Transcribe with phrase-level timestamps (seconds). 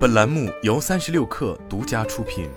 [0.00, 2.48] 本栏目由三十六氪独家出品。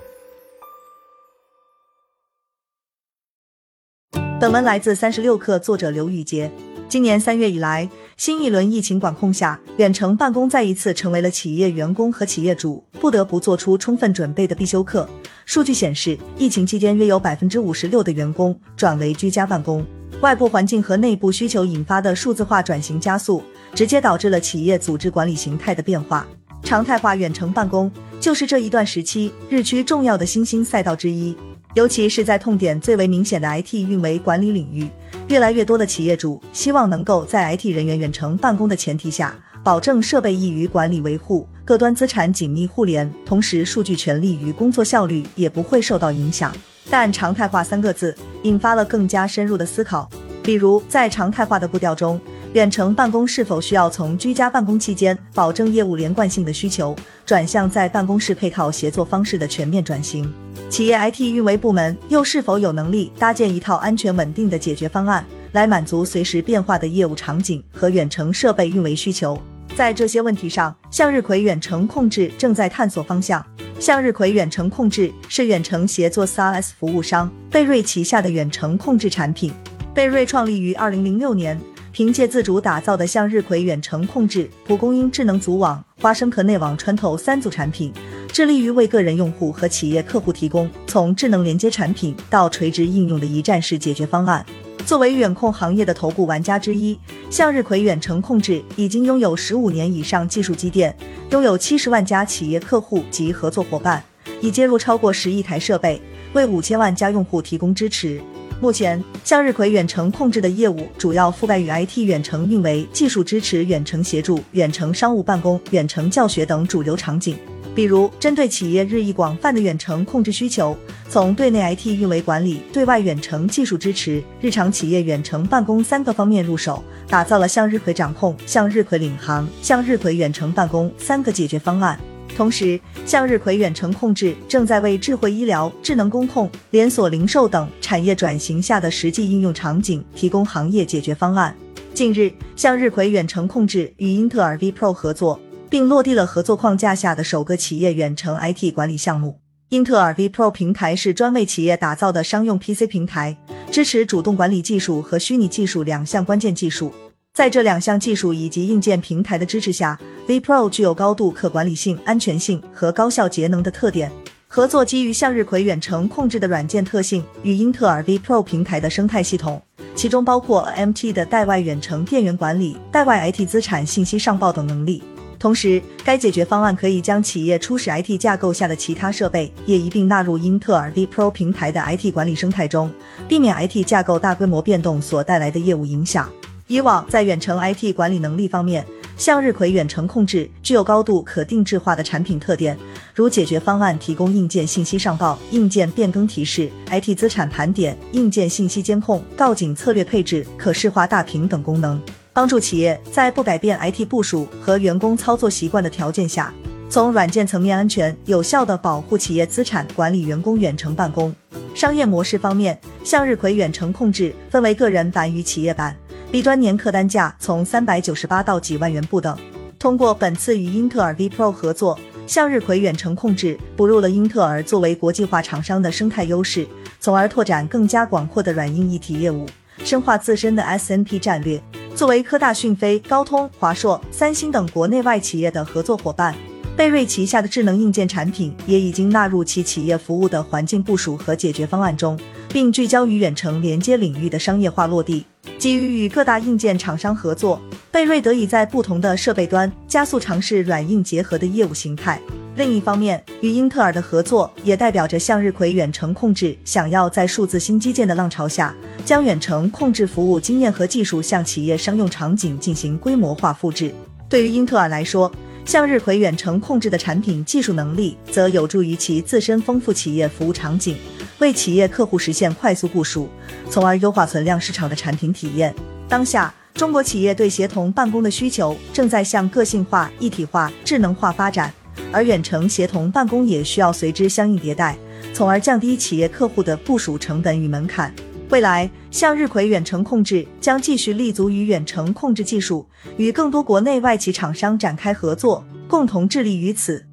[4.40, 6.50] 本文来自三十六氪，作者刘宇杰。
[6.88, 15.06] 今年三月以来，新一轮疫情管控下，远程办公再一次成为了企业员工和企业主不得不做出充分准备的必修课。
[15.46, 19.86] 数据显示，疫情期间约有百分之五十六的员工转为居家办公。
[20.22, 23.44] 外部环境和内部需求引发的数字化转型加速，
[23.76, 26.26] 直接导致了企业组织管理形态的变化。
[26.64, 31.36] 常态化远程办公就是这一段时期日趋重要的新兴赛道之一。
[31.76, 34.88] 尤其是在痛点最为明显的 IT 运维管理领域，
[35.28, 46.56] 越来越多的企业主希望能够在 IT 人员远程办公的前提下，保证设备易于管理维护，各端资产紧密互联，同时数据权利与工作效率也不会受到影响。
[46.92, 50.08] 但常态化三个字引发了更加深入的思考，
[50.44, 52.22] 比如在常态化的步调中。
[52.54, 56.96] 远程办公是否需要从居家办公期间保证业务连贯性的需求，
[57.26, 60.32] 转向在办公室配套协作方式的全面转型？
[60.70, 69.36] 企业 IT 运维部门又是否有能力搭建一套安全稳定的解决方案，来满足随时变化的业务场景和远程设备运维需求？
[69.76, 73.44] 在这些问题上，向日葵远程控制正在探索方向。
[73.80, 79.52] 向日葵远程控制是远程协作 SaaS 服务商贝瑞旗下的远程控制产品。
[79.92, 81.60] 贝瑞创立于二零零六年。
[81.94, 87.94] 凭借自主打造的向日葵远程控制、蒲公英智能组网、花生壳内网穿透三组产品，
[88.30, 94.44] 致力于为个人用户和企业客户提供从智能连接产品到垂直应用的一站式解决方案。
[94.88, 96.98] 作为远控行业的头部玩家之一，
[97.30, 100.98] 向日葵远程控制已经拥有十五年以上技术积淀，
[101.30, 104.04] 拥有七十万家企业客户及合作伙伴，
[104.42, 106.02] 已接入超过十亿台设备，
[106.34, 108.20] 为五千万家用户提供支持。
[108.64, 117.38] 目前，向日葵远程控制的业务主要覆盖与 IT 远程运维、技术支持、远程协助、远程商务办公、远程教学等主流场景。
[117.76, 120.78] 比如，针对企业日益广泛的远程控制需求，
[121.10, 132.00] 从对内 IT 运维管理、对外远程技术支持、日常企业远程办公三个方面入手，打造了向日葵掌控、向日葵领航、向日葵远程办公三个解决方案。
[132.36, 141.56] 同时，向日葵远程控制正在为智慧医疗、智能工控、连锁零售等产业转型下的实际应用场景提供行业解决方案。
[141.94, 145.40] 近日，向日葵远程控制与英特尔 V Pro 合作，
[145.70, 149.40] 并落地了合作框架下的首个企业远程 IT 管理项目。
[149.70, 153.38] 英特尔 V Pro 平台是专为企业打造的商用 PC 平台，
[153.72, 156.92] 支持主动管理技术和虚拟技术两项关键技术。
[157.34, 164.12] 在这两项技术以及硬件平台的支持下，V Pro 具有高度可管理性、安全性和高效节能的特点。
[164.48, 169.60] 合作基于向日葵远程控制的软件特性与英特尔 V Pro 平台的生态系统，
[169.96, 175.02] 其中包括 MT 的代外远程电源管理、代外 IT 资产信息上报等能力。
[175.40, 182.92] 同时，该解决方案可以将企业初始 IT 架构下的其他设备也一并纳入英特尔 V Pro 平台的 IT 管理生态中，
[183.28, 186.30] 避免 IT 架构大规模变动所带来的业务影响。
[186.68, 188.86] 以往在远程 IT 管理能力方面，
[189.18, 192.78] 向日葵远程控制具有高度可定制化的产品特点，
[193.14, 206.54] 如解决方案提供硬件信息上报、硬件变更提示、IT 资产盘点、硬件信息监控、告警策略配置、可视化大屏等功能，帮助企业在不改变 IT 部署和员工操作习惯的条件下，
[206.90, 211.36] 从软件层面安全有效地保护企业资产，管理员工远程办公。
[211.76, 215.96] 商业模式方面，向日葵远程控制分为个人版与企业版。
[216.34, 219.38] B 端年客单价从三百九十八到几万元不等。
[219.78, 221.96] 通过本次与英特尔 V Pro 合作，
[222.26, 226.66] 向日葵远程控制补入了英特尔作为国际化厂商的生态优势，
[227.00, 229.46] 从而拓展更加广阔的软硬一体业务，
[229.84, 231.62] 深化自身的 SNP 战略。
[231.96, 236.34] 作为科大讯飞、高通、华硕、三星等国内外企业的合作伙伴，
[236.76, 245.28] 贝瑞旗下的智能硬件产品也已经纳入其企业服务的环境部署和解决方案中，并聚焦于远程连接领域的商业化落地。
[245.64, 247.58] 基于与各大硬件厂商合作，
[247.90, 252.20] 贝瑞得以在不同的设备端加速尝试软硬结合的业务形态。
[252.58, 263.96] 另一方面，与英特尔的合作也代表着向日葵远程控制想要在数字新基建的浪潮下，将远程控制服务经验和技术向企业商用场景进行规模化复制。
[264.28, 265.32] 对于英特尔来说，
[265.64, 270.98] 向日葵远程控制的产品技术能力，则有助于其自身丰富企业服务场景。
[271.40, 273.28] 为企业客户实现快速部署，
[273.70, 275.74] 从而优化存量市场的产品体验。
[276.08, 281.74] 当下，中国企业对协同办公的需求正在向个性化、一体化、智能化发展，
[282.12, 284.96] 而远程协同办公也需要随之相应迭代，
[285.34, 288.14] 从而降低企业客户的部署成本与门槛。
[288.50, 292.88] 未来，向日葵远程控制将继续立足于远程控制技术，
[293.18, 297.04] 与更多国内外企厂商展开合作，共同致力于此。